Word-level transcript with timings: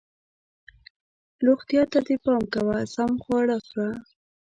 روغتیا 1.45 1.83
ته 1.91 1.99
دې 2.07 2.15
پام 2.23 2.43
کوه، 2.53 2.77
سم 2.93 3.11
خواړه 3.23 3.57
خوره 3.67 3.89